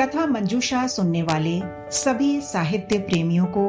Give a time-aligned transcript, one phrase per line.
[0.00, 1.60] कथा मंजूषा सुनने वाले
[1.90, 3.68] सभी साहित्य प्रेमियों को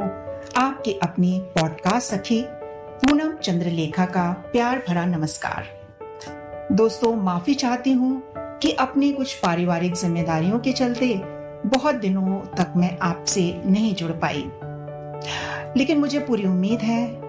[0.59, 5.67] आपके अपने पॉडकास्ट सखी पूनम चंद्रलेखा का प्यार भरा नमस्कार।
[6.71, 11.13] दोस्तों, माफ़ी चाहती हूँ कि अपनी कुछ पारिवारिक जिम्मेदारियों के चलते
[11.65, 14.43] बहुत दिनों तक मैं आपसे नहीं जुड़ पाई।
[15.77, 17.21] लेकिन मुझे पूरी उम्मीद है,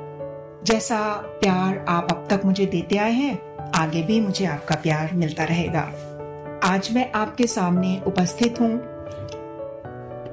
[0.64, 5.44] जैसा प्यार आप अब तक मुझे देते आए हैं, आगे भी मुझे आपका प्यार मिलता
[5.44, 5.92] रहेगा।
[6.68, 8.70] आज मैं आपके सामने उपस्थित हूँ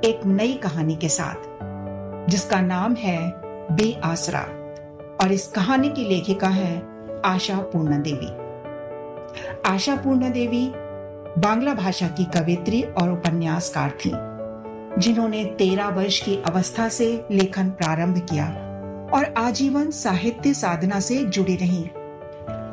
[0.05, 1.48] एक नई कहानी के साथ,
[2.30, 3.17] जिसका नाम है
[3.71, 4.41] बे आसरा
[5.21, 6.76] और इस कहानी की लेखिका है
[7.26, 8.27] आशा पूर्णा देवी
[9.66, 10.67] आशा पूर्णा देवी
[11.38, 14.12] बांग्ला भाषा की कवित्री और उपन्यासकार थी,
[15.02, 18.48] जिन्होंने तेरह वर्ष की अवस्था से लेखन प्रारंभ किया
[19.13, 21.90] और आजीवन साहित्य साधना से जुड़ी रही।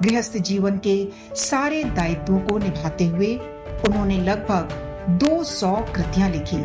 [0.02, 3.38] गृहस्थ जीवन के सारे दायित्वों को निभाते हुए
[3.88, 4.68] उन्होंने लगभग
[5.18, 6.64] 200 कृतियाँ लिखी,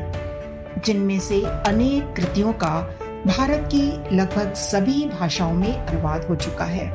[0.81, 2.81] जिनमें से अनेक कृतियों का
[3.27, 6.85] भारत की लगभग सभी भाषाओं में अनुवाद हो चुका है।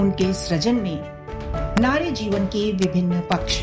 [0.00, 1.00] उनके सृजन में
[1.80, 3.62] नारी जीवन के विभिन्न पक्ष,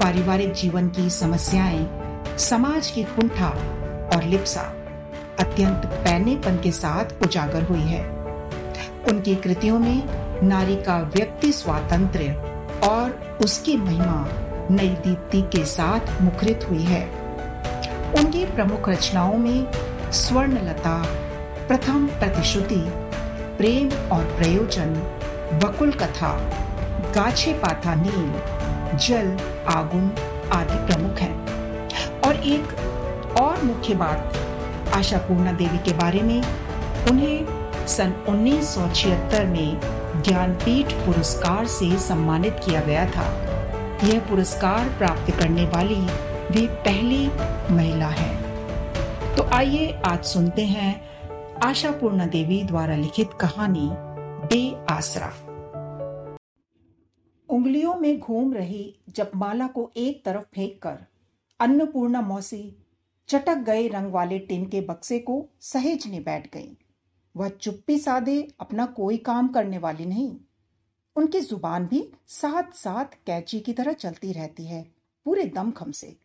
[0.00, 1.88] पारिवारिक जीवन की समस्याएँ,
[2.38, 3.48] समाज की कुंठा
[4.16, 4.60] और लिप्सा
[5.40, 8.02] अत्यंत पैनेपन के साथ उजागर हुई है।
[9.08, 10.02] उनकी कृतियों में
[10.42, 12.32] नारी का व्यक्ति स्वातंत्र्य
[12.84, 14.28] और उसकी महिमा
[14.70, 17.06] नई दीप्ति के साथ मुखरित हुई है।
[18.16, 19.66] उनकी प्रमुख रचनाओं में
[20.12, 21.06] स्वर्णलता,
[21.68, 22.84] प्रथम प्रतिश्रुति,
[23.58, 24.94] प्रेम और प्रयोजन
[25.64, 26.50] बकुल कथा,
[27.14, 28.32] गाछे पाथा नील
[28.98, 30.12] जल, आगुन
[30.52, 31.48] आदि प्रमुख हैं।
[32.20, 32.64] और एक
[33.40, 34.32] और मुख्य बात
[34.94, 36.42] आशा पूर्णा देवी के बारे में,
[37.10, 37.46] उन्हें
[37.86, 39.80] सन 1976 में
[40.22, 43.47] ज्ञानपीठ पुरस्कार से सम्मानित किया गया था।
[44.04, 45.94] यह पुरस्कार प्राप्त करने वाली
[46.50, 47.26] वे पहली
[47.74, 50.92] महिला है। तो आइए आज सुनते हैं
[51.60, 53.88] आशा पूर्णा देवी द्वारा लिखित कहानी
[54.46, 54.60] बे
[54.90, 55.28] आसरा।
[57.48, 60.98] उंगलियों में घूम रही जब माला को एक तरफ़ फेंक कर
[61.60, 62.76] अन्नपूर्णा मौसी
[63.28, 66.76] चटक गए रंग वाले टिन के बक्से को सहेजने बैठ गई।
[67.36, 70.36] वह चुप्पी साधे अपना कोई काम करने वाली नहीं
[71.18, 74.82] उनकी ज़ुबान भी साथ साथ कैची की तरह चलती रहती है,
[75.26, 76.16] पूरे दमखम से।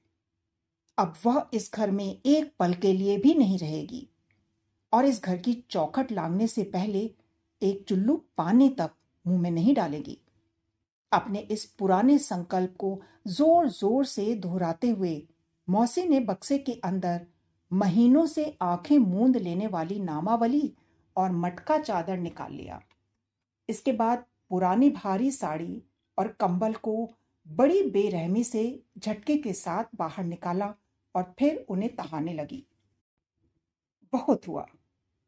[0.97, 4.07] अब वह इस घर में एक पल के लिए भी नहीं रहेगी।
[4.93, 6.99] और इस घर की चौखट लांगने से पहले
[7.61, 8.91] एक चुल्लू पानी तक
[9.25, 10.17] मुँह में नहीं डालेगी।
[11.11, 15.15] अपने इस पुराने संकल्प को ज़ोर ज़ोर से दोहराते हुए
[15.67, 17.25] मौसी ने बक्से के अंदर
[17.71, 20.73] महीनों से आँखें मूंद लेने वाली नामावली
[21.15, 22.81] और मटका चादर निकाल लिया।
[23.69, 25.83] इसके बाद पुरानी भारी साड़ी
[26.17, 27.11] और कंबल को
[27.47, 30.75] बड़ी बेरहमी से झटके के साथ बाहर निकाला
[31.15, 32.67] और फिर उन्हें तहाने लगी।
[34.13, 34.65] बहुत हुआ।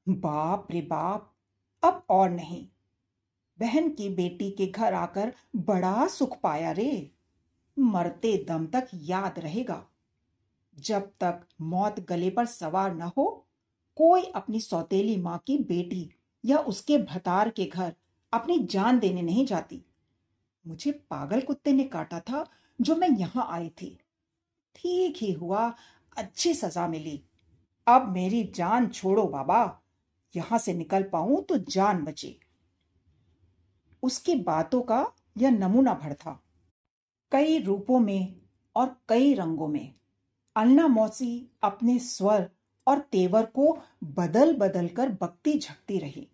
[0.10, 1.34] बाप रे बाप,
[1.84, 2.68] अब और नहीं।
[3.60, 7.12] बहन की बेटी के घर आकर बड़ा सुख पाया रे।
[7.80, 9.88] मरते दम तक याद रहेगा।
[10.80, 13.48] जब तक मौत गले पर सवार न हो,
[13.96, 16.12] कोई अपनी सौतेली माँ की बेटी
[16.46, 17.96] या उसके भतार के घर
[18.36, 19.86] अपनी जान देने नहीं जाती।
[20.68, 22.46] मुझे पागल कुत्ते ने काटा था
[22.82, 23.98] जो मैं यहाँ आई थी।
[24.76, 25.76] ठीक ही हुआ,
[26.18, 27.24] अच्छी सजा मिली।
[27.88, 29.82] अब मेरी जान छोड़ो बाबा,
[30.36, 32.40] यहाँ से निकल पाऊँ तो जान बचे।
[34.04, 36.44] उसकी बातों का यह नमूना भर था।
[37.32, 38.36] कई रूपों में
[38.76, 39.94] और कई रंगों में।
[40.56, 42.50] अन्ना मौसी अपने स्वर
[42.88, 46.28] और तेवर को बदल बदल कर बकती झकती रही।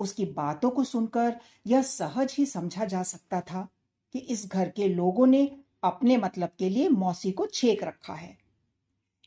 [0.00, 3.68] उसकी बातों को सुनकर यह सहज ही समझा जा सकता था
[4.14, 8.36] कि इस घर के लोगों ने अपने मतलब के लिए मौसी को छेक रखा है।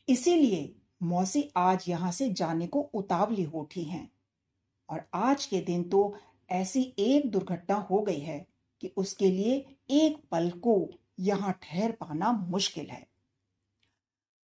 [0.08, 4.10] इसीलिए मौसी आज यहाँ से जाने को उतावली हो उठी हैं।
[4.88, 6.14] और आज के दिन तो
[6.50, 8.46] ऐसी एक दुर्घटना हो गई है
[8.80, 9.54] कि उसके लिए
[9.90, 10.90] एक पल को
[11.20, 13.06] यहाँ ठहर पाना मुश्किल है।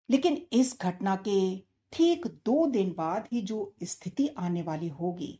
[0.09, 1.57] लेकिन इस घटना के
[1.93, 5.39] ठीक दो दिन बाद ही जो स्थिति आने वाली होगी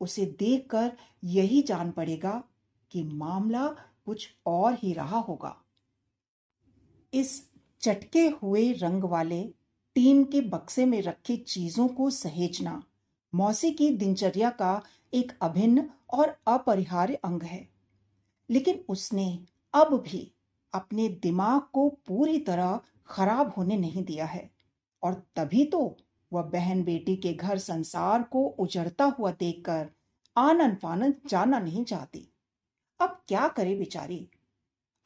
[0.00, 0.92] उसे देखकर
[1.24, 2.42] यही जान पड़ेगा
[2.90, 3.66] कि मामला
[4.04, 5.56] कुछ और ही रहा होगा।
[7.14, 7.50] इस
[7.80, 9.42] चटके हुए रंग वाले
[9.94, 12.82] टीन के बक्से में रखी चीज़ों को सहेजना
[13.34, 14.82] मौसी की दिनचर्या का
[15.14, 17.68] एक अभिन्न और अपरिहार्य अंग है।
[18.50, 20.32] लेकिन उसने अब भी
[20.72, 24.50] अपने दिमाग को पूरी तरह खराब होने नहीं दिया है
[25.02, 25.96] और तभी तो
[26.32, 29.90] वह बहन बेटी के घर संसार को उजड़ता हुआ देखकर
[30.36, 32.28] आनंद फानंद जाना नहीं चाहती।
[33.00, 34.30] अब क्या करे बेचारी?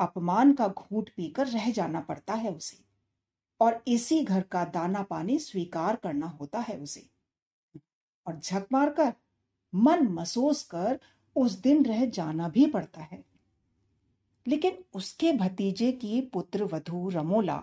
[0.00, 2.84] अपमान का घूट पीकर रह जाना पड़ता है उसे,
[3.60, 7.08] और इसी घर का दाना पानी स्वीकार करना होता है उसे।
[8.26, 9.12] और झक मारकर,
[9.74, 11.00] मन मसोस कर
[11.36, 13.24] उस दिन रह जाना भी पड़ता है।
[14.46, 17.56] लेकिन उसके भतीजे की पुत्र वधु रमोला,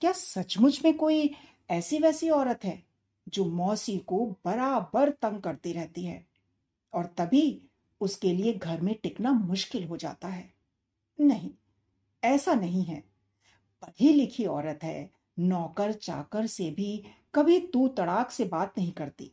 [0.00, 1.34] क्या सचमुच में कोई
[1.70, 2.82] ऐसी वैसी औरत है,
[3.28, 6.26] जो मौसी को बराबर तंग करती रहती है
[6.92, 7.62] और तभी
[8.00, 10.54] उसके लिए घर में टिकना मुश्किल हो जाता है।
[11.20, 11.50] नहीं,
[12.24, 13.00] ऐसा नहीं है।
[13.82, 19.32] पढ़ी लिखी औरत है, नौकर चाकर से भी कभी तू तड़ाक से बात नहीं करती।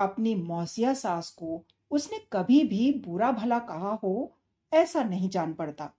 [0.00, 4.36] अपनी मौसिया सास को उसने कभी भी बुरा भला कहा हो,
[4.72, 5.92] ऐसा नहीं जान पड़ता।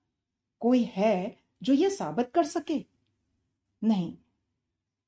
[0.59, 2.85] कोई है जो यह साबित कर सके?
[3.83, 4.17] नहीं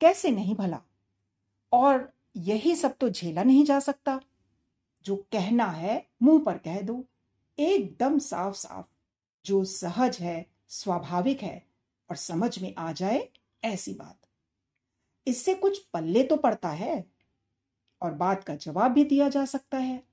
[0.04, 0.82] कैसे नहीं भला?
[1.72, 4.22] और यही सब तो झेला नहीं जा सकता।
[5.06, 7.06] जो कहना है, मुँह पर कह दो।
[7.60, 8.86] एकदम साफ़ साफ़
[9.46, 11.68] जो सहज है, स्वाभाविक है
[12.10, 13.30] और समझ में आ जाए,
[13.64, 14.20] ऐसी बात।
[15.28, 17.06] इससे कुछ पल्ले तो पड़ता है
[18.02, 20.04] और बात का जवाब भी दिया जा सकता है।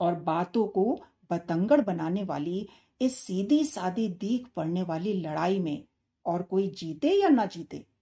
[0.00, 2.68] और बातों को बतंगड़ बनाने वाली,
[3.00, 5.84] इस सीधी सादी दीख पड़ने वाली लड़ाई में
[6.26, 7.97] और कोई जीते या ना जीते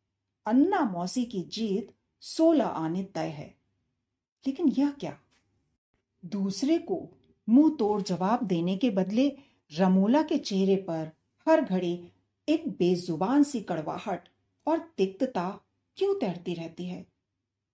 [0.47, 3.55] अन्ना मौसी की जीत सोलह आने तय है।
[4.47, 5.21] लेकिन यह क्या?
[6.25, 7.09] दूसरे को
[7.49, 9.37] मुँह तोड़ जवाब देने के बदले
[9.73, 11.11] रमोला के चेहरे पर
[11.49, 12.09] हर घड़ी
[12.49, 14.29] एक बेजुबान सी कड़वाहट
[14.67, 15.61] और तिक्तता
[15.97, 17.07] क्यों तैरती रहती है?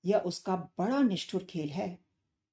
[0.04, 1.98] यह उसका बड़ा निष्ठुर खेल है।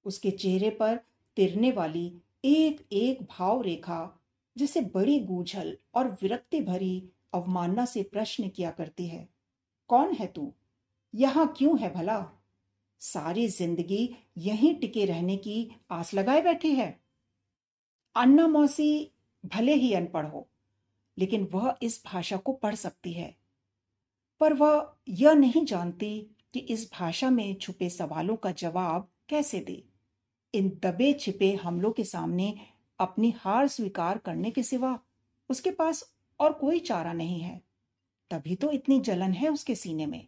[0.06, 1.00] उसके चेहरे पर
[1.36, 4.20] तिरने वाली एक एक भाव रेखा,
[4.58, 9.39] जिसे बड़ी गूझल और विरक्ति भरी अवमानना से प्रश्न किया करती है।
[9.90, 10.54] कौन है तू?
[11.14, 12.26] यहाँ क्यों है भला?
[13.02, 17.00] सारी ज़िंदगी यहीं टिके रहने की आस लगाए बैठी है।
[18.16, 19.12] अन्ना मौसी
[19.44, 20.48] भले ही अनपढ़ हो,
[21.18, 23.36] लेकिन वह इस भाषा को पढ़ सकती है।
[24.42, 26.20] पर वह यह नहीं जानती
[26.54, 29.84] कि इस भाषा में छुपे सवालों का जवाब कैसे दे।
[30.54, 32.54] इन दबे छिपे हमलों के सामने
[33.00, 34.98] अपनी हार स्वीकार करने के सिवा
[35.50, 36.04] उसके पास
[36.40, 37.62] और कोई चारा नहीं है।
[38.32, 40.28] तभी तो इतनी जलन है उसके सीने में।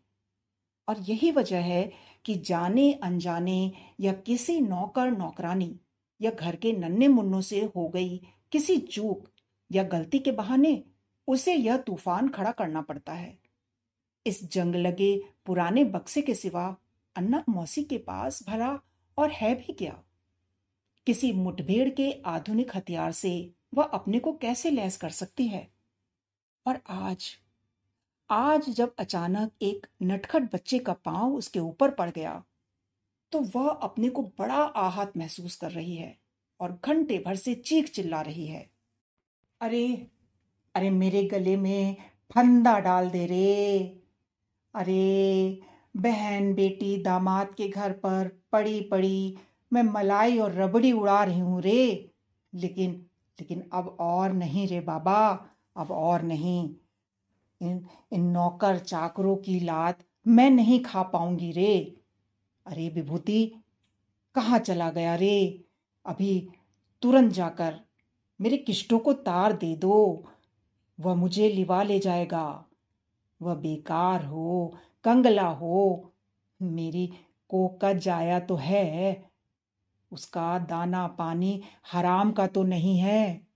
[0.88, 1.92] और यही वजह है
[2.26, 5.80] कि जाने, अनजाने या किसी नौकर, नौकरानी
[6.22, 8.18] या घर के नन्हे मुन्नों से हो गई
[8.52, 9.30] किसी चूक
[9.72, 10.84] या गलती के बहाने
[11.28, 13.38] उसे यह तूफ़ान खड़ा करना पड़ता है।
[14.28, 16.76] इस जंग लगे पुराने बक्से के सिवा
[17.16, 18.80] अन्ना मौसी के पास भला
[19.18, 20.04] और है भी क्या?
[21.08, 25.72] किसी मुठभेड़ के आधुनिक हथियार से वह अपने को कैसे लैस कर सकती है?
[26.68, 27.41] और आज
[28.32, 32.44] आज जब अचानक एक नटखट बच्चे का पाँव उसके ऊपर पड़ गया
[33.32, 36.18] तो वह अपने को बड़ा आहत महसूस कर रही है
[36.60, 38.70] और घंटे भर से चीख चिल्ला रही है।
[39.62, 40.08] अरे
[40.76, 41.96] अरे मेरे गले में
[42.32, 43.80] फंदा डाल दे रे।
[44.76, 45.62] अरे,
[45.98, 49.38] बहन बेटी दामाद के घर पर पड़ी पड़ी
[49.74, 52.12] मैं मलाई और रबड़ी उड़ा रही हूँ रे।
[52.54, 52.92] लेकिन
[53.40, 55.46] लेकिन अब और नहीं रे बाबा,
[55.78, 56.76] अब और नहीं।
[57.62, 61.98] इन इन नौकर चाकरों की लात मैं नहीं खा पाऊँगी रे।
[62.66, 63.52] अरे विभूति,
[64.36, 65.64] कहाँ चला गया रे?
[66.06, 66.50] अभी
[67.02, 67.80] तुरंत जाकर
[68.42, 70.28] मेरे किष्टों को तार दे दो।
[71.00, 72.66] वह मुझे लिवा ले जाएगा।
[73.42, 76.14] वह बेकार हो, कंगला हो,
[76.62, 77.14] मेरी
[77.50, 79.32] कोक का जाया तो है।
[80.12, 83.48] उसका दाना पानी हराम का तो नहीं है।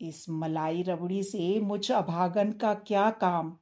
[0.00, 3.56] इस मलाई रबड़ी से मुझ अभागन का क्या काम?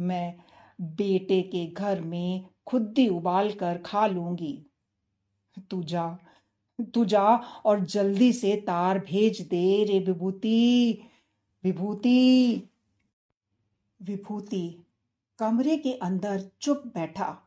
[0.00, 0.34] मैं
[0.80, 4.66] बेटे के घर में खुद्दी उबाल कर खा लूँगी।
[5.70, 6.18] तू जा
[6.94, 7.24] तू जा
[7.64, 10.98] और जल्दी से तार भेज दे रे विभूति
[11.64, 12.62] विभूति।
[14.02, 14.84] विभूति,
[15.38, 17.42] कमरे के अंदर चुप बैठा।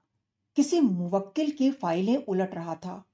[0.56, 3.06] किसी मुवक्किल की फाइलें उलट रहा था।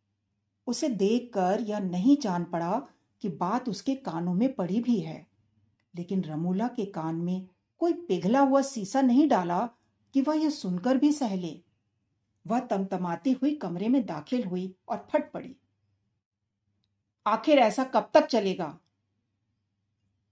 [0.67, 2.87] उसे देखकर यह नहीं जान पड़ा
[3.21, 5.27] कि बात उसके कानों में पड़ी भी है।
[5.95, 7.47] लेकिन रमूला के कान में
[7.79, 9.69] कोई पिघला हुआ सीसा नहीं डाला
[10.13, 11.61] कि वह यह सुनकर भी सहले
[12.47, 15.55] वह तमतमाती हुई कमरे में दाखिल हुई और फट पड़ी।
[17.27, 18.79] आखिर ऐसा कब तक चलेगा?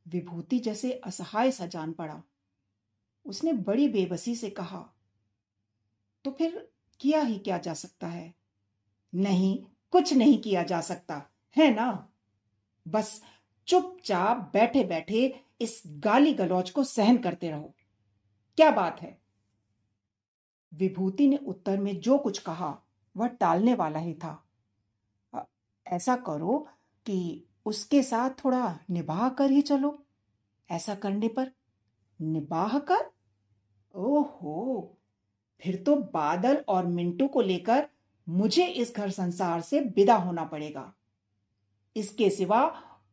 [0.07, 2.23] विभूति जैसे असहाय सा जान पड़ा।
[3.25, 4.93] उसने बड़ी बेबसी से कहा
[6.23, 6.69] तो फिर
[6.99, 8.35] किया ही क्या जा सकता है?
[9.15, 12.08] नहीं, कुछ नहीं किया जा सकता, है ना?
[12.89, 13.23] बस
[13.67, 17.75] चुपचाप बैठे बैठे इस गाली गलौज को सहन करते रहो।
[18.57, 19.21] क्या बात है?
[20.73, 22.81] विभूति ने उत्तर में जो कुछ कहा,
[23.17, 24.45] वह टालने वाला ही था।
[25.87, 26.67] ऐसा करो
[27.05, 30.05] कि उसके साथ थोड़ा निबाह कर ही चलो।
[30.71, 31.51] ऐसा करने पर?
[32.21, 33.11] निबाह कर?
[33.95, 34.97] ओहो!
[35.61, 37.89] फिर तो बादल और मिंटू को लेकर
[38.29, 40.93] मुझे इस घर संसार से विदा होना पड़ेगा।
[41.95, 42.63] इसके सिवा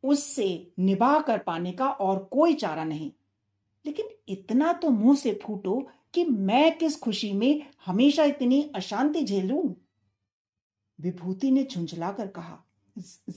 [0.04, 3.10] उससे निभा कर पाने का और कोई चारा नहीं।
[3.84, 5.80] लेकिन इतना तो मुँह से फूटो
[6.14, 9.62] कि मैं किस खुशी में हमेशा इतनी अशांति झेलूं
[10.98, 12.62] विभूति ने झुंझला कर कहा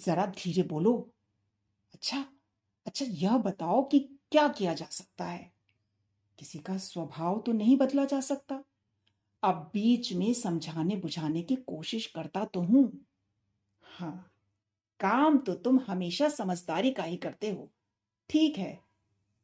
[0.05, 0.93] जरा धीरे बोलो।
[1.93, 2.25] अच्छा
[2.85, 3.99] अच्छा यह बताओ कि
[4.31, 5.51] क्या किया जा सकता है?
[6.39, 8.63] किसी का स्वभाव तो नहीं बदला जा सकता।
[9.43, 12.91] अब बीच में समझाने बुझाने की कोशिश करता तो हूँ।
[13.83, 14.31] हाँ
[14.99, 17.69] काम तो तुम हमेशा समझदारी का ही करते हो।
[18.29, 18.79] ठीक है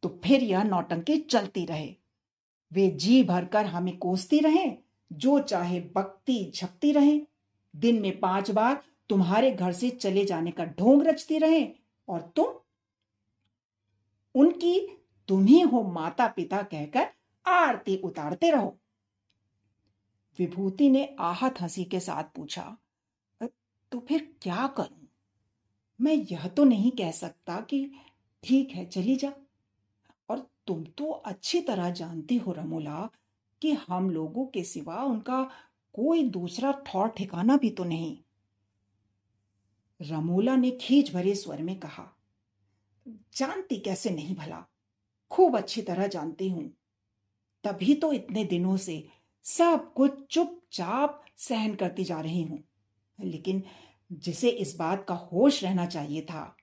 [0.03, 1.95] तो फिर यह नौटंकी चलती रहे।
[2.71, 4.71] वे जी भरकर हमें कोसती रहे,
[5.11, 7.19] जो चाहे बकती झपती रहे।
[7.73, 11.67] दिन में पाँच बार तुम्हारे घर से चले जाने का ढोंग रचती रहे,
[12.07, 12.53] और तुम?
[14.35, 14.79] उनकी
[15.29, 17.07] तुम ही हो माता पिता कहकर
[17.45, 18.77] आरती उतारते रहो।
[20.39, 22.75] विभूति ने आहत हँसी के साथ पूछा
[23.91, 25.04] तो फिर क्या करूँ?
[25.99, 27.89] मैं यह तो नहीं कह सकता कि
[28.43, 29.31] ठीक है, चली जा।
[30.29, 33.09] और तुम तो अच्छी तरह जानती हो रमोला
[33.61, 35.41] कि हम लोगों के सिवा उनका
[35.95, 38.17] कोई दूसरा ठौर ठिकाना भी तो नहीं।
[39.99, 42.11] रमोला ने खींच भरे स्वर में कहा,
[43.37, 44.63] जानती कैसे नहीं भला?
[45.31, 46.69] खूब अच्छी तरह जानती हूँ।
[47.63, 49.03] तभी तो इतने दिनों से
[49.45, 52.63] सब कुछ चुपचाप सहन करती जा रही हूँ।
[53.19, 53.63] लेकिन
[54.11, 56.57] जिसे इस बात का होश रहना चाहिए था।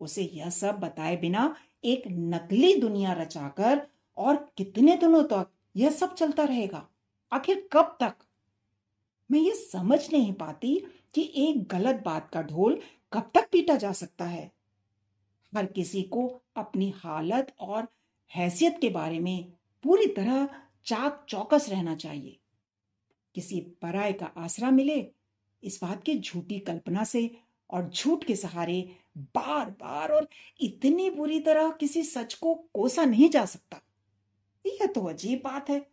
[0.00, 6.14] उसे यह सब बताए बिना एक नकली दुनिया रचाकर और कितने दिनों तक यह सब
[6.14, 6.88] चलता रहेगा?
[7.32, 8.14] आखिर कब तक?
[9.30, 12.82] मैं ये समझ नहीं पाती कि एक गलत बात का ढोल
[13.12, 14.52] कब तक पीटा जा सकता है।
[15.56, 17.88] हर किसी को अपनी हालत और
[18.36, 20.46] हैसियत के बारे में पूरी तरह
[20.84, 22.36] चाक चौकस रहना चाहिए।
[23.34, 25.12] किसी पराय का आसरा मिले
[25.62, 27.38] इस बात की झूठी कल्पना से
[27.70, 30.28] और झूठ के सहारे बार बार और
[30.60, 33.80] इतनी बुरी तरह किसी सच को कोसा नहीं जा सकता।
[34.66, 35.90] यह तो अजीब बात है।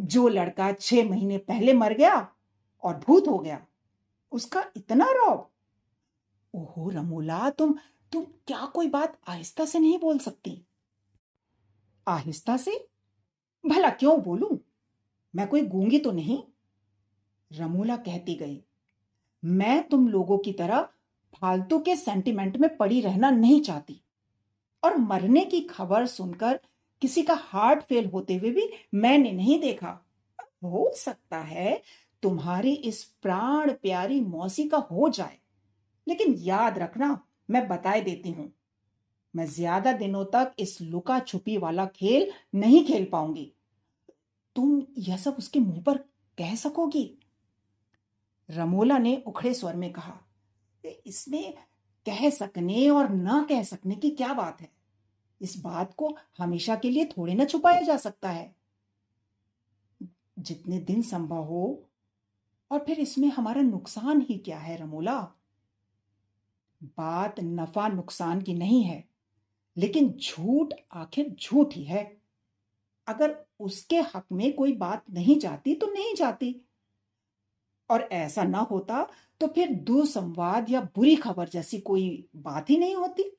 [0.00, 2.34] जो लड़का छह महीने पहले मर गया
[2.82, 3.66] और भूत हो गया,
[4.32, 5.50] उसका इतना रौब।
[6.54, 7.74] ओहो रमोला, तुम
[8.12, 10.66] तुम क्या कोई बात आहिस्ता से नहीं बोल सकती?
[12.08, 12.88] आहिस्ता से?
[13.66, 14.58] भला क्यों बोलूँ?
[15.36, 16.42] मैं कोई गूँगी तो नहीं?
[17.52, 18.64] रमोला कहती गई।
[19.44, 20.88] मैं तुम लोगों की तरह
[21.34, 24.00] फालतू के सेंटिमेंट में पड़ी रहना नहीं चाहती।
[24.82, 26.60] और मरने की खबर सुनकर
[27.02, 30.00] किसी का हार्ट फेल होते हुए भी मैंने नहीं देखा।
[30.64, 31.82] हो सकता है
[32.22, 35.38] तुम्हारी इस प्राण प्यारी मौसी का हो जाए।
[36.06, 37.20] लेकिन याद रखना,
[37.50, 38.52] मैं बताए देती हूँ।
[39.34, 43.52] मैं ज़्यादा दिनों तक इस लुका छुपी वाला खेल नहीं खेल पाऊँगी।
[44.56, 45.96] तुम यह सब उसके मुँह पर
[46.38, 47.18] कह सकोगी?
[48.50, 50.18] रमोला ने उखड़े स्वर में कहा
[51.06, 51.54] इसमें
[52.06, 54.70] कह सकने और ना कह सकने की क्या बात है?
[55.40, 58.54] इस बात को हमेशा के लिए थोड़े ना छुपाया जा सकता है।
[60.38, 61.90] जितने दिन संभव हो,
[62.70, 65.20] और फिर इसमें हमारा नुकसान ही क्या है रमोला?
[66.82, 69.08] बात नफा नुकसान की नहीं है,
[69.76, 72.16] लेकिन झूठ आखिर झूठ ही है।
[73.06, 76.63] अगर उसके हक में कोई बात नहीं जाती तो नहीं जाती।
[77.90, 79.06] और ऐसा ना होता
[79.40, 83.36] तो फिर दुसंवाद या बुरी खबर जैसी कोई बात ही नहीं होती।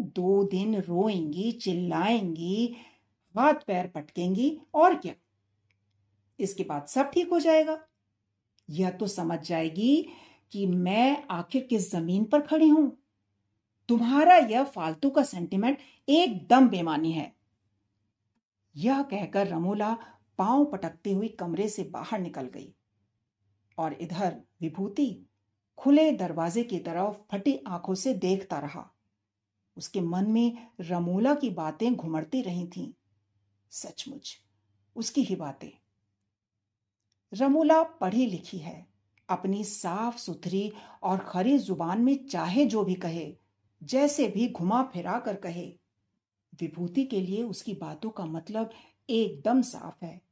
[0.00, 2.76] दो दिन रोएँगी, चिल्लाएँगी,
[3.36, 5.14] हाथ पैर पटकेंगी, और क्या?
[6.38, 7.78] इसके बाद सब ठीक हो जाएगा।
[8.70, 10.08] यह तो समझ जाएगी
[10.52, 12.98] कि मैं आखिर किस ज़मीन पर खड़ी हूँ।
[13.88, 15.78] तुम्हारा यह फालतू का सेंटिमेंट
[16.08, 17.32] एकदम बेमानी है।
[18.76, 19.96] यह कहकर रमोला
[20.38, 22.74] पाँव पटकती हुई कमरे से बाहर निकल गई।
[23.78, 25.26] और इधर विभूति
[25.78, 28.90] खुले दरवाजे की तरफ़ फटी आँखों से देखता रहा।
[29.76, 32.92] उसके मन में रमोला की बातें घुमड़ती रही थीं।
[33.70, 34.40] सचमुच,
[34.96, 35.70] उसकी ही बातें।
[37.34, 38.86] रमूला पढ़ी लिखी है,
[39.28, 43.36] अपनी साफ़ सुथरी और खरी ज़ुबान में चाहे जो भी कहे,
[43.82, 45.78] जैसे भी घुमा फिरा कर कहे।
[46.60, 48.70] विभूति के लिए उसकी बातों का मतलब
[49.10, 50.22] एकदम साफ़ है।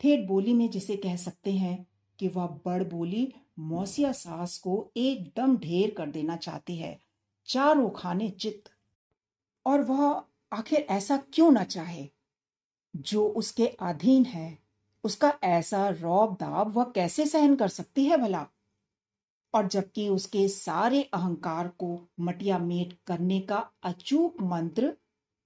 [0.00, 1.86] ठेठ बोली में जिसे कह सकते हैं
[2.18, 7.00] कि वह बड़ बोली, मौसिया सास को एकदम ढेर कर देना चाहती है।
[7.46, 8.70] चारों खाने चित्त।
[9.66, 12.08] और वह आखिर ऐसा क्यों ना चाहे?
[12.96, 14.58] जो उसके अधीन है,
[15.04, 18.46] उसका ऐसा रौब दाब वह कैसे सहन कर सकती है भला?
[19.54, 24.96] और जबकि उसके सारे अहंकार को मटिया मेट करने का अचूक मंत्र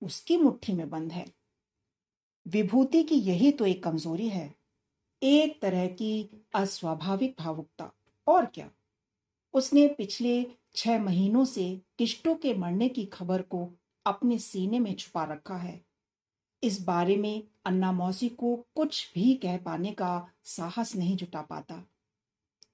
[0.02, 1.26] उसकी मुट्ठी में बंद है।
[2.48, 4.54] विभूति की यही तो एक कमज़ोरी है।
[5.22, 7.92] एक तरह की अस्वाभाविक भावुकता।
[8.26, 8.70] और क्या?
[9.54, 13.72] उसने पिछले छह महीनों से किश्तों के मरने की खबर को
[14.06, 15.84] अपने सीने में छुपा रखा है।
[16.62, 21.84] इस बारे में अन्ना मौसी को कुछ भी कह पाने का साहस नहीं जुटा पाता।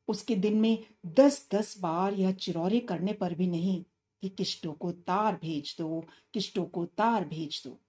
[0.09, 3.85] उसके दिन में दस दस बार यह चिरौरे करने पर भी नहीं
[4.23, 7.81] कि किश्तों को तार भेज दो किश्तों को तार भेज दो।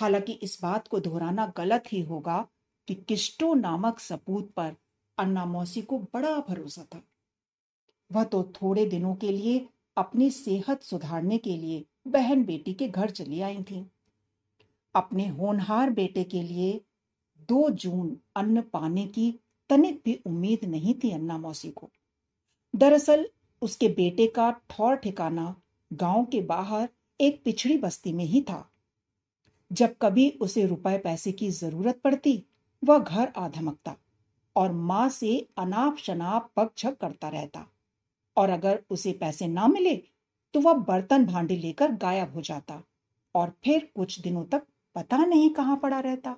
[0.00, 2.48] हालाँकि इस बात को दोहराना गलत ही होगा
[2.88, 4.74] कि किस्टो नामक सपूत पर
[5.18, 7.02] अन्ना मौसी को बड़ा भरोसा था।
[8.12, 13.10] वह तो थोड़े दिनों के लिए अपनी सेहत सुधारने के लिए बहन बेटी के घर
[13.10, 13.86] चली आई थी।
[14.94, 16.80] अपने होनहार बेटे के लिए
[17.48, 21.90] दो जून अन्न पाने की तनिक भी उम्मीद नहीं थी अन्ना मौसी को।
[22.74, 23.28] दरअसल
[23.62, 25.54] उसके बेटे का ठौर ठिकाना
[25.92, 26.88] गाँव के बाहर
[27.20, 28.70] एक पिछड़ी बस्ती में ही था।
[29.70, 32.44] जब कभी उसे रुपए पैसे की ज़रूरत पड़ती
[32.84, 33.96] वह घर आ धमकता
[34.56, 37.66] और माँ से अनाप शनाप पग छक करता रहता।
[38.36, 39.94] और अगर उसे पैसे ना मिले
[40.54, 42.82] तो वह बर्तन भांडे लेकर गायब हो जाता
[43.34, 46.36] और फिर कुछ दिनों तक पता नहीं कहाँ पड़ा रहता।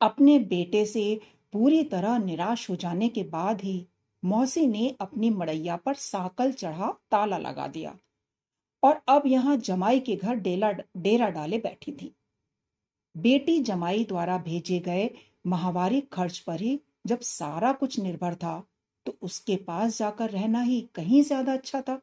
[0.00, 1.20] अपने बेटे से
[1.52, 3.86] पूरी तरह निराश हो जाने के बाद ही
[4.22, 7.96] मौसी ने अपनी मड़ैया पर साकल चढ़ा, ताला लगा दिया
[8.82, 12.12] और अब यहाँ जमाई के घर डेला, डेरा डाले बैठी थी।
[13.16, 15.10] बेटी जमाई द्वारा भेजे गए
[15.46, 18.62] महावारी खर्च पर ही जब सारा कुछ निर्भर था
[19.06, 22.00] तो उसके पास जाकर रहना ही कहीं ज़्यादा अच्छा था।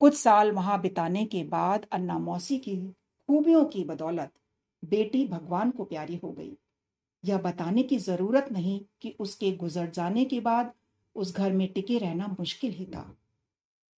[0.00, 2.76] कुछ साल वहाँ बिताने के बाद अन्ना मौसी की
[3.28, 4.32] खूबियों की बदौलत
[4.82, 6.52] बेटी भगवान को प्यारी हो गई।
[7.24, 10.72] यह बताने की ज़रूरत नहीं कि उसके गुजर जाने के बाद
[11.16, 13.04] उस घर में टिके रहना मुश्किल ही था।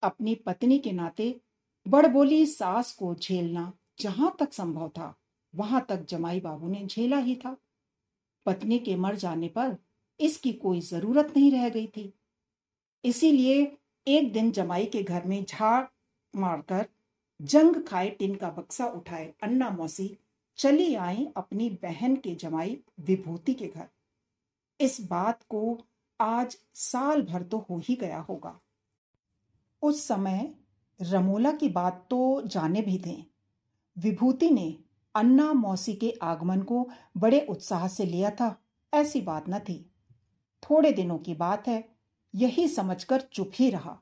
[0.03, 1.35] अपनी पत्नी के नाते
[1.85, 5.15] बड़बोली सास को झेलना जहाँ तक संभव था
[5.53, 7.55] वहाँ तक जमाई बाबू ने झेला ही था।
[8.45, 9.75] पत्नी के मर जाने पर
[10.19, 12.13] इसकी कोई ज़रूरत नहीं रह गई थी।
[13.03, 13.61] इसीलिए
[14.07, 15.83] एक दिन जमाई के घर में झाड़
[16.33, 16.85] मारकर
[17.39, 20.17] जंग खाए टिन का बक्सा उठाए अन्ना मौसी
[20.59, 23.87] चली आई अपनी बहन के जमाई विभूति के घर।
[24.79, 25.77] इस बात को
[26.19, 28.59] आज साल भर तो हो ही गया होगा।
[29.81, 30.53] उस समय
[30.99, 33.15] रमोला की बात तो जाने भी थे
[33.97, 34.73] विभूति ने
[35.15, 38.61] अन्ना मौसी के आगमन को बड़े उत्साह से लिया था,
[38.93, 39.91] ऐसी बात न थी।
[40.63, 41.89] थोड़े दिनों की बात है,
[42.35, 44.01] यही समझकर चुप ही रहा।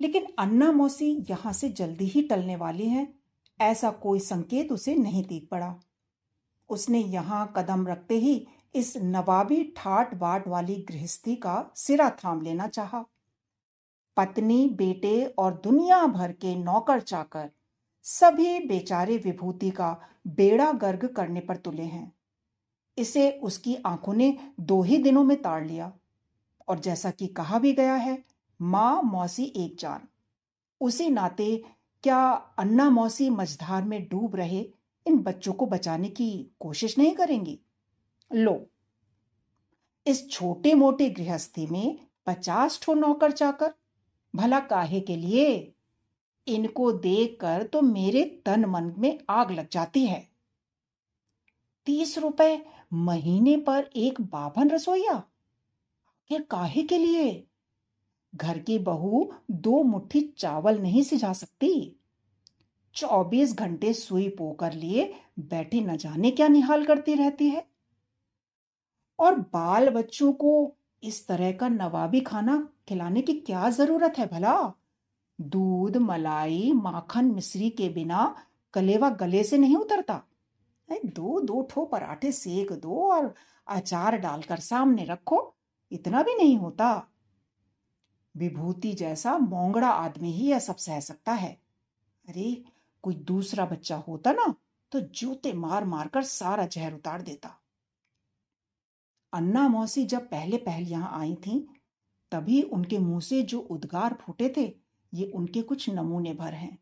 [0.00, 3.14] लेकिन अन्ना मौसी यहाँ से जल्दी ही टलने वाली हैं,
[3.60, 5.80] ऐसा कोई संकेत उसे नहीं दिख पड़ा।
[6.68, 12.68] उसने यहाँ कदम रखते ही इस नवाबी ठाट बाट वाली गृहस्थी का सिरा थाम लेना
[12.68, 13.04] चाहा।
[14.16, 17.50] पत्नी, बेटे और दुनिया भर के नौकर चाकर
[18.02, 22.12] सभी बेचारे विभूति का बेड़ा गर्ग करने पर तुले हैं।
[22.98, 25.92] इसे उसकी आँखों ने दो ही दिनों में ताड़ लिया
[26.68, 28.24] और जैसा कि कहा भी गया है,
[28.62, 30.08] माँ मौसी एक जान।
[30.80, 31.64] उसी नाते
[32.02, 34.60] क्या अन्ना मौसी मझधार में डूब रहे,
[35.06, 37.60] इन बच्चों को बचाने की कोशिश नहीं करेंगी?
[38.34, 38.66] लो,
[40.06, 43.74] इस छोटे मोटे गृहस्थी में पचास ठो नौकर चाकर,
[44.34, 45.74] भला काहे के लिए
[46.48, 50.28] इनको देखकर तो मेरे तन मन में आग लग जाती है।
[51.86, 55.12] तीस रुपए महीने पर एक बाभन रसोईया?
[55.12, 57.46] आखिर काहे के लिए?
[58.34, 61.96] घर की बहू दो मुट्ठी चावल नहीं सिझा सकती।
[62.94, 67.66] चौबीस घंटे सुई पोकर लिए बैठी न जाने क्या निहाल करती रहती है?
[69.18, 74.77] और बाल बच्चों को इस तरह का नवाबी खाना खिलाने की क्या ज़रूरत है भला?
[75.40, 80.22] दूध, मलाई, माखन मिश्री के बिना कलेवा गले से नहीं उतरता।
[81.06, 83.34] दो दो ठो पराठे सेक दो और
[83.66, 85.54] अचार डालकर सामने रखो,
[85.92, 87.08] इतना भी नहीं होता।
[88.36, 91.60] विभूति जैसा मोंगड़ा आदमी ही यह सब सह सकता है।
[92.28, 92.64] अरे,
[93.02, 94.54] कोई दूसरा बच्चा होता ना
[94.92, 97.60] तो जूते मार मार कर सारा जहर उतार देता।
[99.32, 101.68] अन्ना मौसी जब पहले पहल यहाँ आई थी,
[102.32, 106.78] तभी उनके मुँह से जो उद्गार फूटे थे ये उनके कुछ नमूने भर हैं।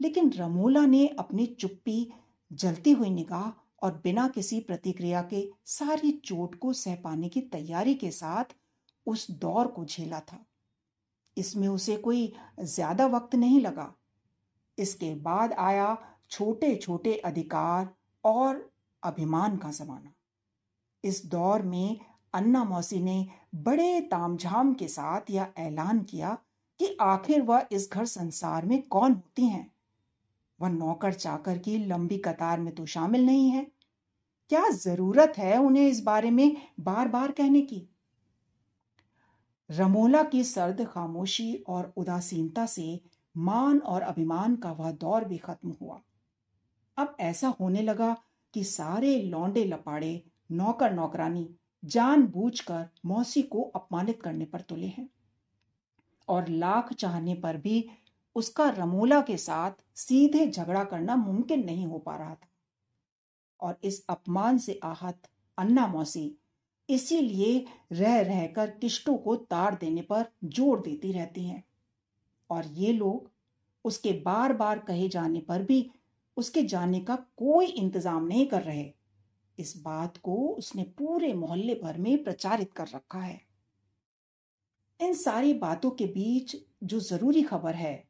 [0.00, 2.12] लेकिन रमोला ने अपनी चुप्पी,
[2.50, 3.50] जलती हुई निगाह
[3.82, 8.54] और बिना किसी प्रतिक्रिया के सारी चोट को सह पाने की तैयारी के साथ
[9.06, 10.44] उस दौर को झेला था।
[11.36, 13.92] इसमें उसे कोई ज़्यादा वक्त नहीं लगा।
[14.78, 15.96] इसके बाद आया
[16.30, 17.88] छोटे छोटे अधिकार
[18.24, 20.12] और अभिमान का जमाना।
[21.04, 22.00] इस दौर में
[22.34, 26.38] अन्ना मौसी ने बड़े तामझाम के साथ यह ऐलान किया
[26.80, 29.72] कि आखिर वह इस घर संसार में कौन होती हैं?
[30.60, 33.66] वह नौकर चाकर की लंबी कतार में तो शामिल नहीं है।
[34.48, 37.88] क्या ज़रूरत है उन्हें इस बारे में बार बार कहने की?
[39.70, 43.00] रमोला की सर्द खामोशी और उदासीनता से
[43.36, 46.00] मान और अभिमान का वह दौर भी खत्म हुआ।
[46.96, 48.16] अब ऐसा होने लगा
[48.54, 55.08] कि सारे लौंडे लपाड़े नौकर नौकरानी जानबूझकर मौसी को अपमानित करने पर तुले हैं।
[56.28, 57.84] और लाख चाहने पर भी
[58.36, 62.48] उसका रमोला के साथ सीधे झगड़ा करना मुमकिन नहीं हो पा रहा था।
[63.60, 66.30] और इस अपमान से आहत अन्ना मौसी
[66.88, 71.62] इसीलिए रह रहकर किश्तों को तार देने पर ज़ोर देती रहती हैं।
[72.50, 73.30] और ये लोग
[73.84, 75.90] उसके बार बार कहे जाने पर भी
[76.36, 78.92] उसके जाने का कोई इंतज़ाम नहीं कर रहे।
[79.58, 83.40] इस बात को उसने पूरे मोहल्ले भर में प्रचारित कर रखा है।
[85.00, 88.04] इन सारी बातों के बीच जो ज़रूरी खबर है,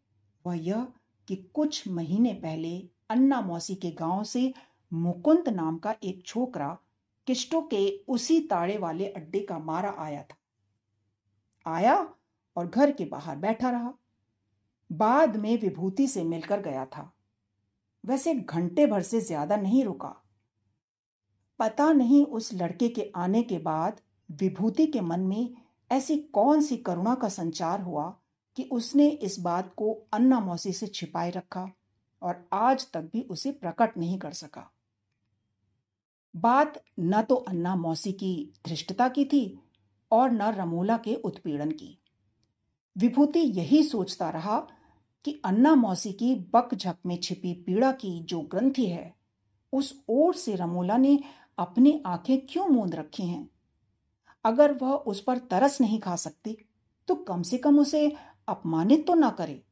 [0.45, 0.87] वह यह
[1.29, 2.77] कि कुछ महीने पहले
[3.11, 4.53] अन्ना मौसी के गाँव से
[4.93, 6.77] मुकुंद नाम का एक छोकरा
[7.27, 10.37] किश्तों के उसी ताड़े वाले अड्डे का मारा आया था।
[11.67, 11.97] आया
[12.57, 13.93] और घर के बाहर बैठा रहा।
[14.91, 17.11] बाद में विभूति से मिलकर गया था।
[18.05, 20.15] वैसे घंटे भर से ज़्यादा नहीं रुका।
[21.59, 25.55] पता नहीं उस लड़के के आने के बाद विभूति के मन में
[25.95, 28.19] ऐसी कौन सी करुणा का संचार हुआ
[28.57, 31.71] कि उसने इस बात को अन्ना मौसी से छिपाए रखा
[32.23, 34.71] और आज तक भी उसे प्रकट नहीं कर सका?
[36.37, 39.59] बात न तो अन्ना मौसी की धृष्टता की थी
[40.13, 41.99] और न रमोला के उत्पीड़न की।
[42.99, 44.67] विभूति यही सोचता रहा
[45.25, 49.15] कि अन्ना मौसी की बकझक में छिपी पीड़ा की जो ग्रंथि है,
[49.73, 51.21] उस ओर से रमोला ने
[51.59, 53.54] अपनी आँखें क्यों मूंद रखी हैं?
[54.45, 56.57] अगर वह उस पर तरस नहीं खा सकती
[57.09, 58.09] तो कम से कम उसे
[58.49, 59.63] अपमानित तो ना करे।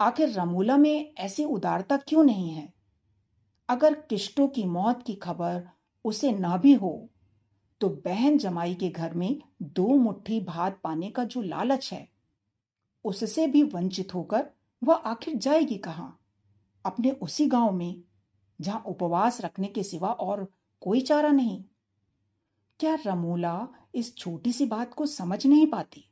[0.00, 2.72] आखिर रमोला में ऐसी उदारता क्यों नहीं है?
[3.68, 5.68] अगर किश्तों की मौत की खबर
[6.04, 7.08] उसे ना भी हो
[7.80, 12.08] तो बहन जमाई के घर में दो मुट्ठी भात पाने का जो लालच है,
[13.04, 14.46] उससे भी वंचित होकर
[14.82, 16.18] वह आखिर जाएगी कहाँ?
[16.84, 18.02] अपने उसी गाँव में,
[18.60, 20.46] जहाँ उपवास रखने के सिवा और
[20.82, 21.62] कोई चारा नहीं।
[22.80, 26.10] क्या रमोला इस छोटी सी बात को समझ नहीं पाती।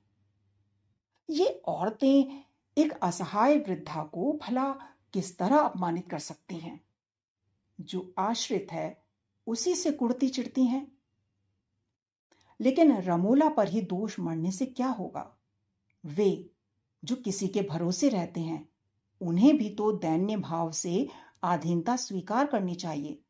[1.30, 2.44] ये औरतें
[2.78, 4.72] एक असहाय वृद्धा को भला
[5.12, 6.84] किस तरह अपमानित कर सकती हैं?
[7.80, 9.04] जो आश्रित है,
[9.46, 10.92] उसी से कुड़ती चिड़ती हैं।
[12.60, 15.36] लेकिन रमोला पर ही दोष मरने से क्या होगा?
[16.04, 16.50] वे,
[17.04, 18.68] जो किसी के भरोसे रहते हैं,
[19.20, 21.08] उन्हें भी तो दैन्य भाव से
[21.44, 23.22] आधीनता स्वीकार करनी चाहिए।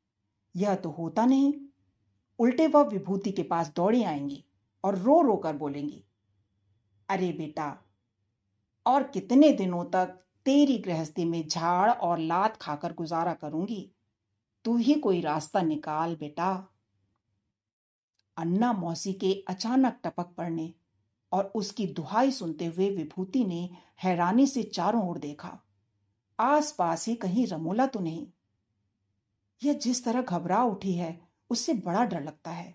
[0.56, 1.65] यह तो होता नहीं।
[2.38, 4.44] उल्टे वह विभूति के पास दौड़ी आएँगी
[4.85, 6.05] और रो रो कर बोलेंगी,
[7.09, 7.77] अरे बेटा,
[8.87, 13.90] और कितने दिनों तक तेरी गृहस्थी में झाड़ और लात खाकर गुजारा करूँगी?
[14.64, 16.68] तू ही कोई रास्ता निकाल, बेटा
[18.37, 20.75] अन्ना मौसी के अचानक टपक पड़ने
[21.33, 23.70] और उसकी दुहाई सुनते हुए विभूति ने
[24.03, 25.59] हैरानी से चारों ओर देखा।
[26.38, 28.27] आसपास ही कहीं रमोला तो नहीं।
[29.62, 32.74] यह जिस तरह घबरा उठी है उससे बड़ा डर लगता है।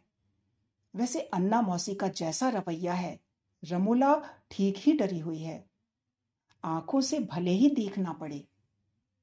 [0.94, 3.20] वैसे अन्ना मौसी का जैसा रवैया है,
[3.64, 4.16] रमोला
[4.52, 5.64] ठीक ही डरी हुई है।
[6.64, 8.44] आँखों से भले ही देखना पड़े,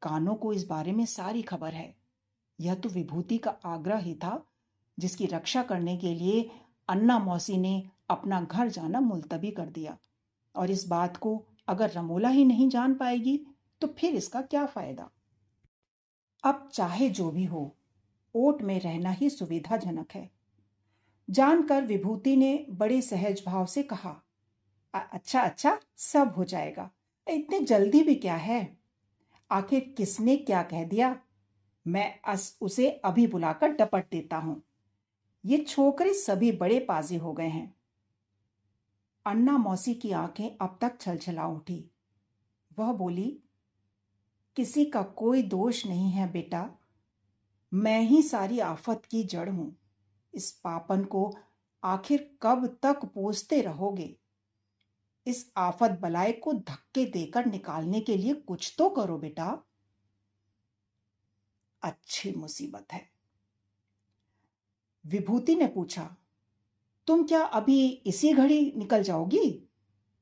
[0.02, 1.94] कानों को इस बारे में सारी खबर है।
[2.58, 4.42] यह तो विभूति का आग्रह ही था,
[4.98, 6.50] जिसकी रक्षा करने के लिए
[6.88, 9.96] अन्ना मौसी ने अपना घर जाना मुलतवी कर दिया।
[10.54, 13.36] और इस बात को अगर रमोला ही नहीं जान पाएगी
[13.80, 15.10] तो फिर इसका क्या फ़ायदा?
[16.44, 17.74] अब चाहे जो भी हो
[18.34, 20.30] ओट में रहना ही सुविधाजनक है।
[21.30, 24.14] जानकर विभूति ने बड़े सहज भाव से कहा
[24.94, 26.90] अच्छा अच्छा सब हो जाएगा।
[27.26, 28.76] इतनी जल्दी भी क्या है?
[29.50, 31.20] आखिर किसने क्या कह दिया?
[31.86, 34.62] मैं अस, उसे अभी बुलाकर डपट देता हूँ।
[35.44, 37.74] ये छोकरे सभी बड़े पाजी हो गए हैं
[39.26, 41.84] अन्ना मौसी की आँखें अब तक छलछला उठी।
[42.78, 43.42] वह बोली,
[44.56, 46.77] किसी का कोई दोष नहीं है बेटा।
[47.72, 49.74] मैं ही सारी आफत की जड़ हूँ।
[50.34, 51.32] इस पापन को
[51.82, 54.14] आखिर कब तक पोसते रहोगे?
[55.26, 59.46] इस आफत बलाय को धक्के देकर निकालने के लिए कुछ तो करो बेटा।
[61.82, 63.06] अच्छी मुसीबत है।
[65.04, 66.16] विभूति ने पूछा,
[67.06, 69.68] तुम क्या अभी इसी घड़ी निकल जाओगी?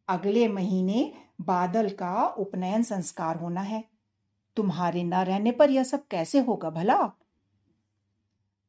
[0.08, 3.82] अगले महीने बादल का उपनयन संस्कार होना है।
[4.56, 6.98] तुम्हारे न रहने पर यह सब कैसे होगा भला?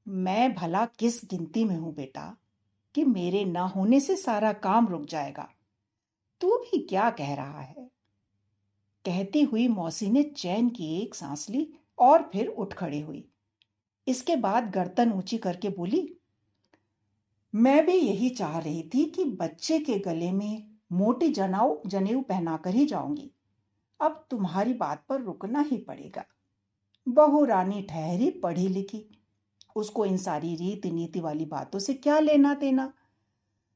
[0.07, 2.37] मैं भला किस गिनती में हूँ बेटा
[2.95, 5.49] कि मेरे न होने से सारा काम रुक जाएगा?
[6.41, 7.89] तू भी क्या कह रहा है?
[9.05, 13.29] कहती हुई मौसी ने चैन की एक सांस ली और फिर उठ खड़ी हुई।
[14.07, 16.17] इसके बाद गर्दन ऊँची करके बोली,
[17.55, 22.69] मैं भी यही चाह रही थी कि बच्चे के गले में मोटी जनाऊ, जनेऊ पहनाकर
[22.69, 23.31] ही जाऊँगी।
[24.01, 26.25] अब तुम्हारी बात पर रुकना ही पड़ेगा।
[27.07, 29.16] बहु रानी ठहरी पढ़ी लिखी
[29.77, 32.93] उसको इन सारी रीति नीति वाली बातों से क्या लेना देना?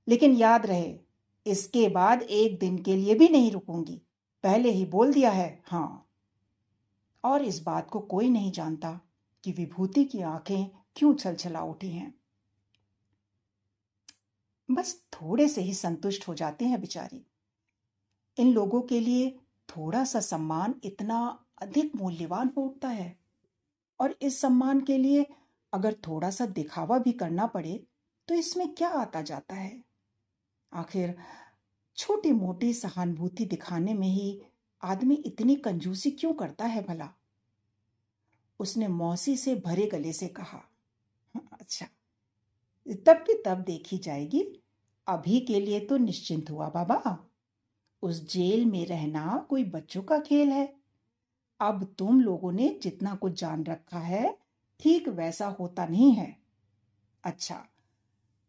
[0.07, 0.99] लेकिन याद रहे,
[1.47, 4.01] इसके बाद एक दिन के लिए भी नहीं रुकूँगी।
[4.43, 6.07] पहले ही बोल दिया है हाँ।
[7.23, 8.99] और इस बात को कोई नहीं जानता
[9.43, 12.13] कि विभूति की आँखें क्यों छलछला उठी हैं।
[14.71, 17.25] बस थोड़े से ही संतुष्ट हो जाते हैं बेचारी।
[18.37, 23.19] इन लोगों के लिए थोड़ा सा सम्मान इतना अधिक मूल्यवान हो उठता है।
[23.99, 25.25] और इस सम्मान के लिए
[25.73, 27.83] अगर थोड़ा सा दिखावा भी करना पड़े
[28.27, 29.83] तो इसमें क्या आता जाता है?
[30.73, 31.17] आखिर
[31.95, 34.41] छोटी मोटी सहानुभूति दिखाने में ही
[34.83, 37.13] आदमी इतनी कंजूसी क्यों करता है भला?
[38.59, 40.69] उसने मौसी से भरे गले से कहा
[41.51, 41.85] अच्छा
[43.05, 44.61] तब की तब देखी जाएगी।
[45.07, 47.27] अभी के लिए तो निश्चिंत हुआ बाबा।
[48.01, 50.75] उस जेल में रहना कोई बच्चों का खेल है।
[51.59, 54.37] अब तुम लोगों ने जितना कुछ जान रखा है
[54.81, 56.37] ठीक वैसा होता नहीं है।
[57.23, 57.67] अच्छा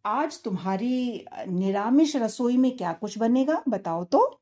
[0.04, 4.40] आज तुम्हारी निरामिष रसोई में क्या कुछ बनेगा, बताओ तो?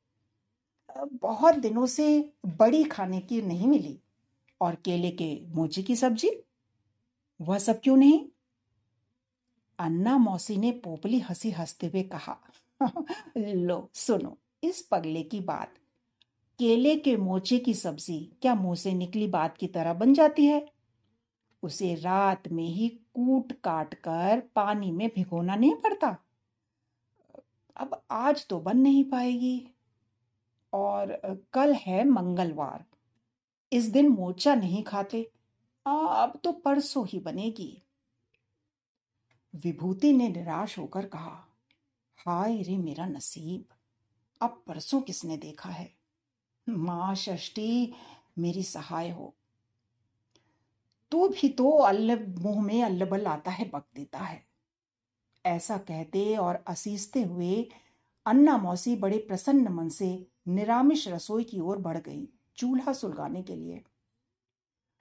[1.22, 4.00] बहुत दिनों से बड़ी खाने की नहीं मिली।
[4.60, 6.30] और केले के मोची की सब्ज़ी?
[7.40, 8.28] वह सब क्यों नहीं?
[9.78, 12.38] अन्ना मौसी ने पोपली हँसी हँसते हुए कहा,
[13.38, 15.74] लो, सुनो, इस पगले की बात।
[16.58, 20.66] केले के मोचे की सब्ज़ी क्या मुँह से निकली बात की तरह बन जाती है?
[21.62, 26.16] उसे रात में ही कूट काट कर पानी में भिगोना नहीं पड़ता।
[27.76, 29.68] अब आज तो बन नहीं पाएगी।
[30.72, 31.20] और
[31.52, 32.84] कल है मंगलवार।
[33.72, 35.32] इस दिन मोचा नहीं खाते।
[35.86, 37.82] आ, अब तो परसों ही बनेगी।
[39.54, 41.46] विभूति ने निराश होकर कहा
[42.16, 43.64] हाय रे मेरा नसीब
[44.40, 45.94] अब परसों किसने देखा है?
[46.68, 47.94] माँ षष्ठी
[48.38, 49.34] मेरी सहाय हो।
[51.12, 54.44] तू भी तो अल्ल मुँह में अल्लबल आता है, बक देता है।
[55.46, 57.68] ऐसा कहते और असीसते हुए
[58.26, 63.56] अन्ना मौसी बड़े प्रसन्न मन से निरामिष रसोई की ओर बढ़ गई, चूल्हा सुलगाने के
[63.56, 63.82] लिए।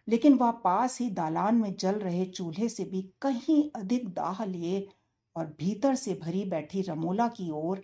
[0.07, 4.87] लेकिन वह पास ही दालान में जल रहे चूल्हे से भी कहीं अधिक दाह लिए
[5.35, 7.83] और भीतर से भरी बैठी रमोला की ओर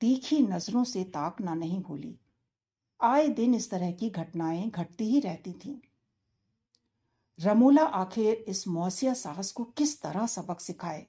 [0.00, 2.18] तीखी नज़रों से ताकना नहीं भूली।
[3.02, 5.76] आए दिन इस तरह की घटनाएँ घटती ही रहती थीं।
[7.40, 11.06] रमोला आखिर इस मौसिया साहस को किस तरह सबक सिखाए?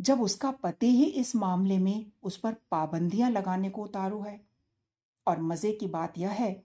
[0.00, 4.40] जब उसका पति ही इस मामले में उस पर पाबंदियाँ लगाने को उतारू है,
[5.26, 6.64] और मज़े की बात यह है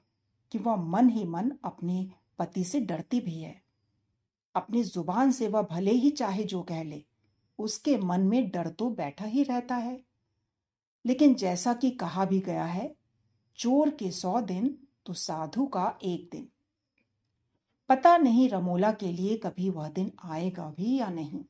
[0.51, 3.61] कि वह मन ही मन अपने पति से डरती भी है।
[4.55, 7.03] अपनी ज़ुबान से वह भले ही चाहे जो कह ले,
[7.59, 10.03] उसके मन में डर तो बैठा ही रहता है।
[11.05, 12.95] लेकिन जैसा कि कहा भी गया है,
[13.55, 16.47] चोर के सौ दिन तो साधु का एक दिन।
[17.89, 21.45] पता नहीं रमोला के लिए कभी वह दिन आएगा भी या नहीं।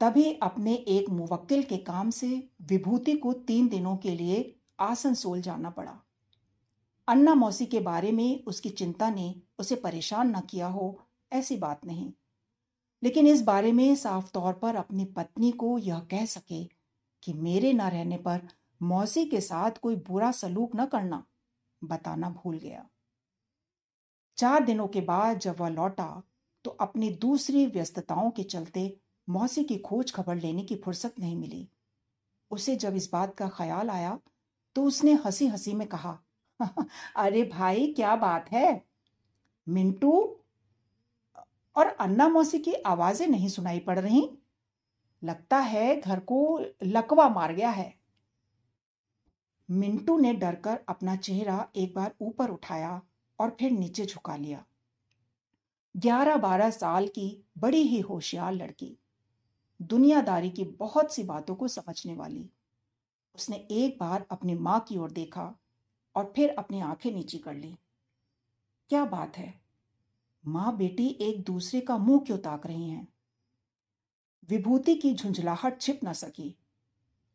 [0.00, 5.70] तभी अपने एक मुवक्किल के काम से विभूति को तीन दिनों के लिए आसनसोल जाना
[5.70, 6.00] पड़ा।
[7.08, 11.86] अन्ना मौसी के बारे में उसकी चिंता ने उसे परेशान न किया हो, ऐसी बात
[11.86, 12.12] नहीं।
[13.02, 16.64] लेकिन इस बारे में साफ़ तौर पर अपनी पत्नी को यह कह सके
[17.22, 18.48] कि मेरे न रहने पर
[18.82, 21.24] मौसी के साथ कोई बुरा सलूक न करना,
[21.84, 22.88] बताना भूल गया।
[24.40, 26.22] चार दिनों के बाद जब वह लौटा
[26.64, 31.68] तो अपनी दूसरी व्यस्तताओं के चलते मौसी की खोज खबर लेने की फुर्सत नहीं मिली।
[32.50, 34.20] उसे जब इस बात का ख्याल आया
[34.74, 36.18] तो उसने हँसी हँसी में कहा,
[37.16, 38.84] अरे भाई, क्या बात है?
[39.68, 40.36] मिंटू,
[41.76, 44.38] और अन्ना मौसी की आवाज़ें नहीं सुनाई पड़ रही?
[45.24, 47.94] लगता है घर को लकवा मार गया है।
[49.70, 53.02] मिंटू ने डरकर अपना चेहरा एक बार ऊपर उठाया
[53.40, 54.64] और फिर नीचे झुका लिया।
[55.96, 58.96] ग्यारह बारह साल की बड़ी ही होशियार लड़की,
[59.82, 62.50] दुनियादारी की बहुत सी बातों को समझने वाली।
[63.34, 65.54] उसने एक बार अपनी माँ की ओर देखा
[66.14, 67.76] और फिर अपनी आँखें नीची कर ली।
[68.90, 69.60] क्या बात है?
[70.46, 73.08] माँ बेटी एक दूसरे का मुँह क्यों ताक रही हैं?
[74.48, 76.56] विभूति की झुंझलाहट छिप न सकी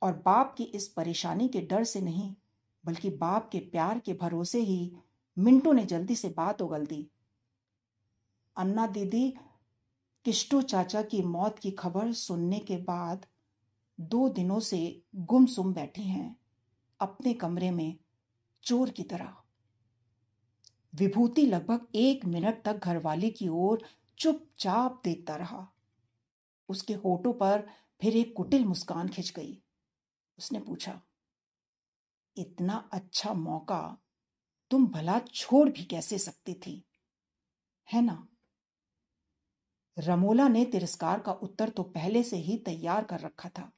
[0.02, 2.36] और बाप की इस परेशानी के डर से नहीं,
[2.86, 4.96] बल्कि बाप के प्यार के भरोसे ही
[5.38, 7.08] मिंटू ने जल्दी से बात उगल दी।
[8.56, 9.30] अन्ना दीदी,
[10.26, 13.26] किष्टो चाचा की मौत की खबर सुनने के बाद
[14.00, 16.36] दो दिनों से गुमसुम बैठी हैं
[17.00, 17.98] अपने कमरे में
[18.64, 19.34] चोर की तरह।
[20.94, 23.84] विभूति लगभग एक मिनट तक घरवाली की ओर
[24.18, 25.68] चुपचाप देखता रहा।
[26.70, 27.68] उसके होठों पर
[28.02, 29.62] फिर एक कुटिल मुस्कान खिंच गई।
[30.38, 31.02] उसने पूछा,
[32.38, 33.98] इतना अच्छा मौका
[34.76, 36.86] तुम भला छोड़ भी कैसे सकती थी?
[37.94, 38.28] है ना?
[39.98, 43.72] रमोला ने तिरस्कार का उत्तर तो पहले से ही तैयार कर रखा था।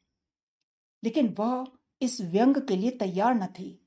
[1.03, 1.65] लेकिन वह
[2.01, 3.85] इस व्यंग के लिए तैयार न थी।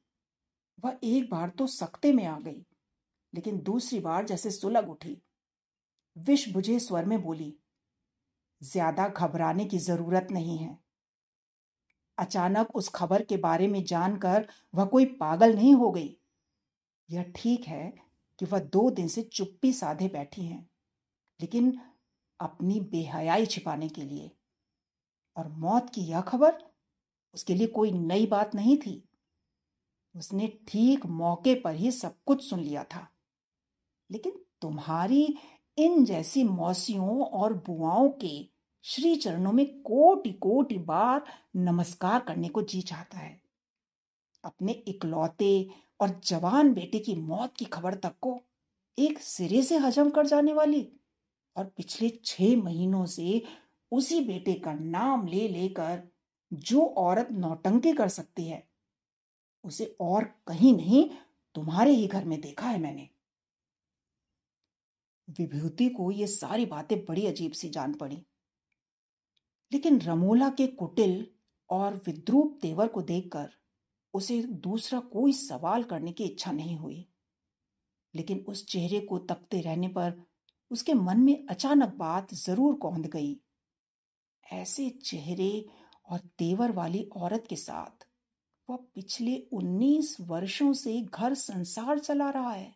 [0.85, 2.65] वह एक बार तो सख्ते में आ गई,
[3.35, 5.23] लेकिन दूसरी बार जैसे सुलग उठी।
[6.17, 7.55] विष बुझे स्वर में बोली,
[8.63, 10.79] ज़्यादा घबराने की ज़रूरत नहीं है।
[12.19, 16.17] अचानक उस खबर के बारे में जानकर वह कोई पागल नहीं हो गई।
[17.11, 17.93] यह ठीक है
[18.39, 20.71] कि वह दो दिन से चुप्पी साधे बैठी हैं,
[21.41, 21.81] लेकिन
[22.41, 24.31] अपनी बेहयाई छिपाने के लिए।
[25.37, 26.59] और मौत की यह खबर
[27.35, 29.05] उसके लिए कोई नई बात नहीं थी।
[30.17, 33.09] उसने ठीक मौके पर ही सब कुछ सुन लिया था।
[34.11, 35.39] लेकिन तुम्हारी
[35.79, 38.51] इन जैसी मौसियों और बुआओं के
[38.83, 41.25] श्री चरणों में कोटि कोटि बार
[41.57, 43.50] नमस्कार करने को जी चाहता है।
[44.45, 48.41] अपने इकलौते और जवान बेटे की मौत की खबर तक को
[48.99, 50.93] एक सिरे से हजम कर जाने वाली
[51.57, 53.43] और पिछले छह महीनों से
[53.93, 56.03] उसी बेटे का नाम ले लेकर
[56.53, 58.69] जो औरत नौटंकी कर सकती है,
[59.65, 61.11] उसे और कहीं नहीं
[61.55, 63.09] तुम्हारे ही घर में देखा है मैंने।
[65.29, 68.27] विभूति को ये सारी बातें बड़ी अजीब सी जान पड़ी।
[69.73, 71.27] लेकिन रमोला के कुटिल
[71.71, 73.60] और विद्रूप तेवर को देखकर
[74.15, 77.07] उसे दूसरा कोई सवाल करने की इच्छा नहीं हुई।
[78.15, 80.23] लेकिन उस चेहरे को तकते रहने पर
[80.71, 83.41] उसके मन में अचानक बात ज़रूर कौंध गई।
[84.53, 85.67] ऐसे चेहरे
[86.09, 88.07] और तेवर वाली औरत के साथ
[88.69, 92.75] वह पिछले उन्नीस वर्षों से घर संसार चला रहा है।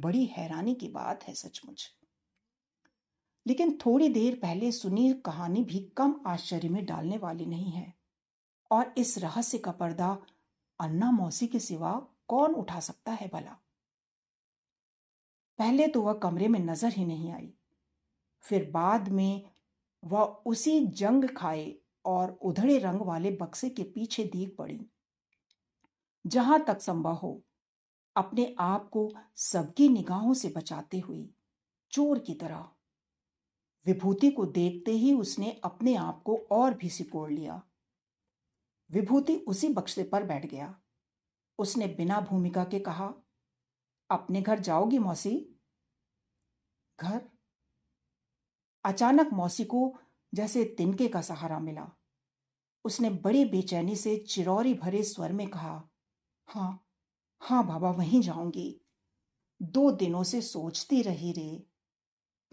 [0.00, 1.94] बड़ी हैरानी की बात है सचमुच।
[3.46, 7.94] लेकिन थोड़ी देर पहले सुनी कहानी भी कम आश्चर्य में डालने वाली नहीं है।
[8.70, 10.18] और इस रहस्य का पर्दा
[10.80, 13.56] अन्ना मौसी के सिवा कौन उठा सकता है भला?
[15.58, 17.52] पहले तो वह कमरे में नज़र ही नहीं आई।
[18.40, 19.50] फिर बाद में
[20.04, 24.86] वह उसी जंग खाए और उधड़े रंग वाले बक्से के पीछे दीख पड़ी।
[26.26, 27.42] जहाँ तक संभव हो,
[28.16, 31.28] अपने आप को सबकी निगाहों से बचाते हुए
[31.90, 32.68] चोर की तरह।
[33.86, 37.62] विभूति को देखते ही उसने अपने आप को और भी सिकोड़ लिया।
[38.90, 40.80] विभूति उसी बक्से पर बैठ गया।
[41.58, 43.14] उसने बिना भूमिका के कहा,
[44.10, 45.60] अपने घर जाओगी मौसी?
[47.00, 47.28] घर?
[48.84, 49.98] अचानक मौसी को
[50.34, 51.90] जैसे तिनके का सहारा मिला।
[52.84, 55.88] उसने बड़ी बेचैनी से चिरौरी भरे स्वर में कहा
[56.48, 56.82] हाँ
[57.40, 58.80] हाँ बाबा, वहीं जाऊँगी।
[59.62, 61.66] दो दिनों से सोचती रही रे,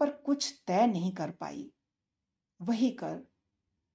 [0.00, 1.72] पर कुछ तय नहीं कर पाई।
[2.62, 3.26] वही कर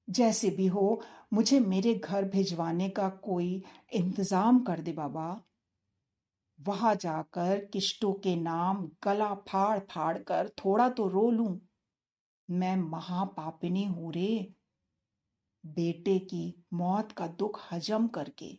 [0.10, 1.02] जैसे भी हो,
[1.34, 5.30] मुझे मेरे घर भिजवाने का कोई इंतज़ाम कर दे बाबा।
[6.60, 11.60] वहाँ जाकर किश्तों के नाम गला फाड़ फाड़ कर थोड़ा तो रो लूँ।
[12.50, 14.54] मैं महापापिनी हूँ रे।
[15.64, 16.44] बेटे की
[16.74, 18.58] मौत का दुख हजम करके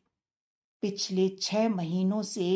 [0.83, 2.47] पिछले छह महीनों से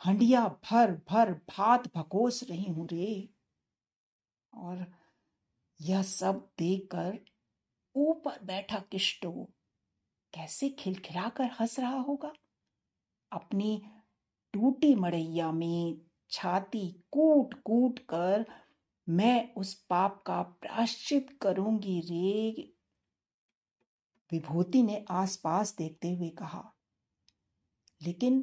[0.00, 3.28] हंडिया भर भर भात भकोस रही हूँ रे।
[4.52, 4.86] और
[5.80, 7.18] यह सब देखकर
[7.94, 9.32] ऊपर बैठा किष्टो
[10.32, 12.32] कैसे खिलखिलाकर हंस रहा होगा?
[13.32, 13.82] अपनी
[14.54, 16.00] टूटी मड़ैया में
[16.30, 18.44] छाती कूट कूट कर
[19.08, 22.72] मैं उस पाप का प्राश्चित करूँगी रे।
[24.32, 26.62] विभूति ने आसपास देखते हुए कहा,
[28.00, 28.40] लेकिन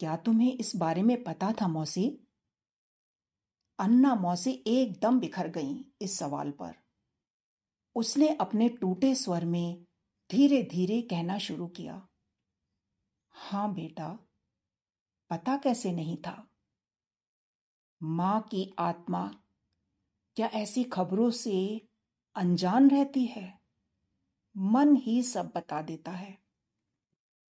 [0.00, 2.08] क्या तुम्हें इस बारे में पता था मौसी?
[3.78, 6.81] अन्ना मौसी एकदम बिखर गईं इस सवाल पर।
[7.94, 9.84] उसने अपने टूटे स्वर में
[10.30, 12.08] धीरे धीरे कहना शुरू किया।
[13.32, 14.18] हाँ बेटा,
[15.30, 16.48] पता कैसे नहीं था?
[18.02, 19.34] माँ की आत्मा,
[20.36, 21.88] क्या ऐसी खबरों से
[22.36, 23.60] अनजान रहती है?
[24.56, 26.38] मन ही सब बता देता है।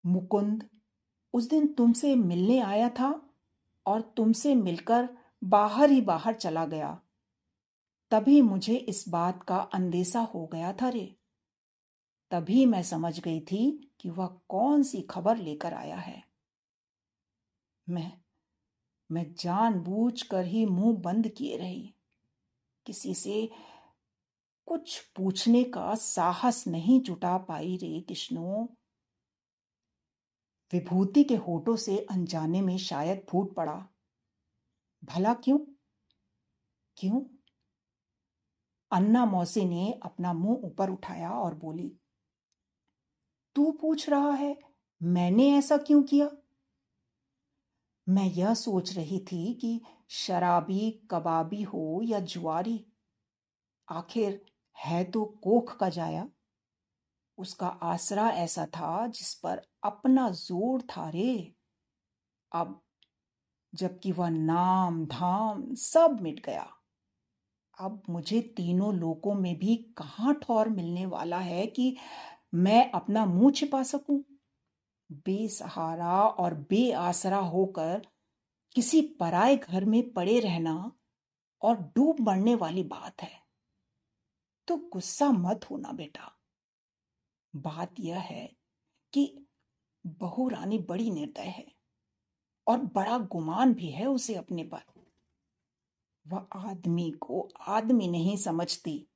[0.07, 0.71] मुकुंद,
[1.33, 3.31] उस दिन तुमसे मिलने आया था
[3.87, 5.09] और तुमसे मिलकर
[5.45, 7.01] बाहर ही बाहर चला गया।
[8.11, 11.17] तभी मुझे इस बात का अंदेशा हो गया था रे।
[12.31, 16.25] तभी मैं समझ गई थी कि वह कौन सी खबर लेकर आया है।
[17.89, 18.21] मैं
[19.11, 21.95] मैं जानबूझकर ही मुँह बंद किए रही।
[22.87, 23.51] किसी से
[24.67, 28.77] कुछ पूछने का साहस नहीं जुटा पाई रे किश्नो
[30.73, 33.89] विभूति के होठों से अनजाने में शायद फूट पड़ा।
[35.05, 35.59] भला क्यों?
[36.97, 37.36] क्यों?
[38.97, 41.93] अन्ना मौसी ने अपना मुँह ऊपर उठाया और बोली,
[43.57, 44.57] तू पूछ रहा है,
[45.01, 46.31] मैंने ऐसा क्यों किया?
[48.07, 52.85] मैं यह सोच रही थी कि शराबी, कबाबी हो या जुआरी,
[53.89, 54.41] आखिर
[54.79, 56.29] है तो कोख का जाया।
[57.39, 61.55] उसका आसरा ऐसा था जिस पर अपना ज़ोर था रे।
[62.53, 62.81] अब
[63.75, 66.76] जबकि वह नाम धाम सब मिट गया।
[67.79, 71.97] अब मुझे तीनों लोकों में भी कहाँ ठौर मिलने वाला है कि
[72.55, 74.25] मैं अपना मुँह छिपा सकूँ।
[75.11, 78.07] बेसहारा और बेआसरा होकर
[78.75, 80.93] किसी पराए घर में पड़े रहना
[81.63, 83.41] और डूब मरने वाली बात है।
[84.69, 86.33] तो गुस्सा मत होना बेटा।
[87.57, 88.57] बात यह है
[89.13, 89.47] कि
[90.07, 91.67] बहु रानी बड़ी निर्दय है
[92.67, 94.96] और बड़ा गुमान भी है उसे अपने पर।
[96.27, 99.09] वह आदमी को आदमी नहीं समझती।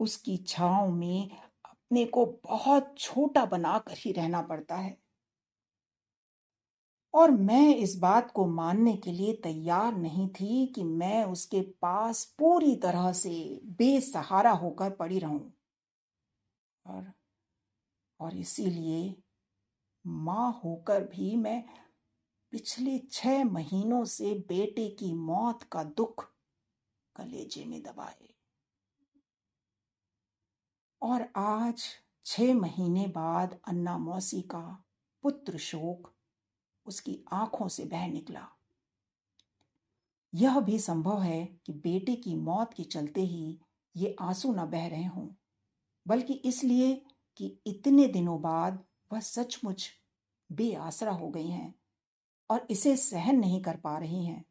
[0.00, 1.30] उसकी छाव में
[1.64, 4.96] अपने को बहुत छोटा बनाकर ही रहना पड़ता है।
[7.14, 12.24] और मैं इस बात को मानने के लिए तैयार नहीं थी कि मैं उसके पास
[12.38, 15.52] पूरी तरह से बेसहारा होकर पड़ी रहूँ।
[16.86, 17.12] और
[18.20, 19.14] और इसीलिए
[20.06, 21.64] माँ होकर भी मैं
[22.56, 26.24] पिछले छह महीनों से बेटे की मौत का दुख
[27.16, 28.34] कलेजे में दबाए।
[31.02, 31.84] और आज,
[32.26, 34.84] छह महीने बाद अन्ना मौसी का
[35.22, 36.12] पुत्र शोक
[36.86, 38.48] उसकी आँखों से बह निकला।
[40.34, 43.60] यह भी संभव है कि बेटे की मौत के चलते ही
[43.96, 45.28] ये आँसू न बह रहे हों,
[46.06, 47.02] बल्कि इसलिए
[47.36, 49.90] कि इतने दिनों बाद वह सचमुच
[50.52, 51.74] बेआसरा हो गई हैं।
[52.50, 54.44] और इसे सहन नहीं कर पा रही हैं।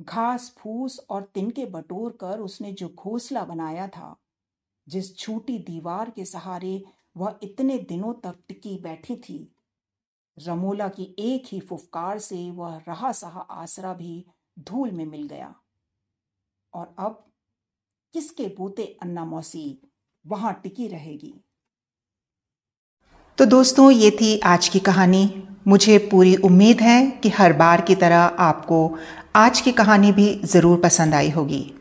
[0.00, 4.16] घास फूस और तिनके बटोर कर उसने जो घोंसला बनाया था,
[4.88, 6.82] जिस छोटी दीवार के सहारे
[7.16, 9.52] वह इतने दिनों तक टिकी बैठी थी,
[10.36, 14.26] रमोला की एक ही फुफकार से वह रहा सहा आसरा भी
[14.58, 15.54] धूल में मिल गया।
[16.74, 17.24] और अब
[18.14, 19.80] किसके बूते अन्ना मौसी
[20.26, 21.34] वहाँ टिकी रहेगी?
[23.40, 27.94] तो दोस्तों, ये थी आज की कहानी। मुझे पूरी उम्मीद है कि हर बार की
[27.94, 28.98] तरह आपको
[29.36, 31.74] आज की कहानी भी ज़रूर पसंद आई होगी।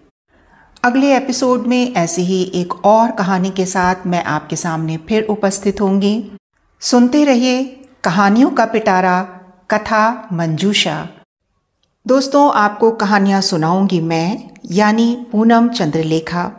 [0.84, 5.82] अगले एपिसोड में ऐसी ही एक और कहानी के साथ मैं आपके सामने फिर उपस्थित
[5.82, 6.32] होंगी।
[6.80, 7.64] सुनते रहिए
[8.03, 9.22] कहानियों का पिटारा,
[9.72, 11.10] कथा मंजूषा।
[12.07, 16.51] दोस्तों, आपको कहानियाँ सुनाऊँगी मैं, यानी पूनम चंद्रलेखा।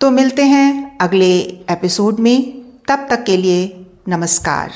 [0.00, 1.38] तो मिलते हैं अगले
[1.70, 2.58] एपिसोड में।
[2.88, 3.77] तब तक के लिए
[4.10, 4.70] नमस्कार।